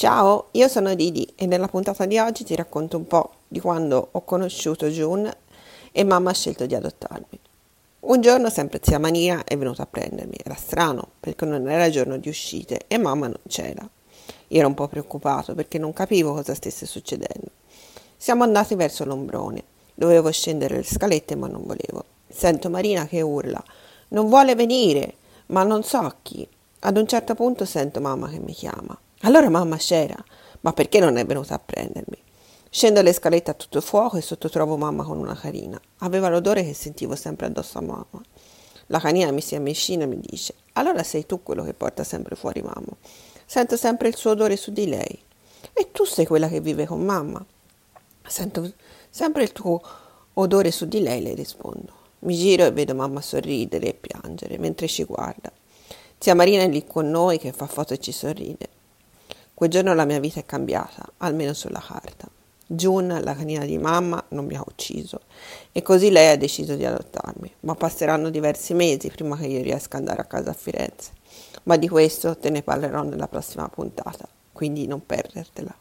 [0.00, 4.08] Ciao, io sono Didi e nella puntata di oggi ti racconto un po' di quando
[4.12, 5.30] ho conosciuto June
[5.92, 7.38] e mamma ha scelto di adottarmi.
[8.00, 12.16] Un giorno sempre zia Mania è venuta a prendermi, era strano perché non era giorno
[12.16, 13.86] di uscite e mamma non c'era.
[14.48, 17.50] Io ero un po' preoccupato perché non capivo cosa stesse succedendo.
[18.16, 19.62] Siamo andati verso l'ombrone,
[19.92, 22.04] dovevo scendere le scalette ma non volevo.
[22.26, 23.62] Sento Marina che urla,
[24.08, 25.16] non vuole venire,
[25.48, 26.48] ma non so a chi.
[26.78, 28.98] Ad un certo punto sento mamma che mi chiama.
[29.22, 30.16] Allora mamma c'era,
[30.60, 32.16] ma perché non è venuta a prendermi?
[32.70, 35.78] Scendo le scalette a tutto fuoco e sotto trovo mamma con una carina.
[35.98, 38.22] Aveva l'odore che sentivo sempre addosso a mamma.
[38.86, 42.34] La canina mi si avvicina e mi dice: Allora sei tu quello che porta sempre
[42.34, 42.96] fuori mamma.
[43.44, 45.22] Sento sempre il suo odore su di lei.
[45.74, 47.44] E tu sei quella che vive con mamma.
[48.26, 48.72] Sento
[49.10, 49.82] sempre il tuo
[50.32, 51.92] odore su di lei, le rispondo.
[52.20, 55.52] Mi giro e vedo mamma sorridere e piangere mentre ci guarda.
[56.16, 58.78] Zia Marina è lì con noi che fa foto e ci sorride.
[59.60, 62.26] Quel giorno la mia vita è cambiata, almeno sulla carta.
[62.66, 65.20] June, la canina di mamma, non mi ha ucciso
[65.70, 69.98] e così lei ha deciso di adottarmi, ma passeranno diversi mesi prima che io riesca
[69.98, 71.10] ad andare a casa a Firenze.
[71.64, 75.74] Ma di questo te ne parlerò nella prossima puntata, quindi non perdertela.